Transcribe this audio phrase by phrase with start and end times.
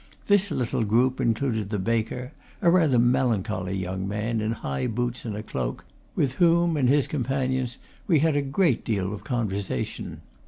[0.25, 5.35] This little group included the baker, a rather melancholy young man, in high boots and
[5.35, 5.85] a cloak,
[6.15, 7.77] with whom and his companions
[8.07, 10.21] we had a good deal of conversation.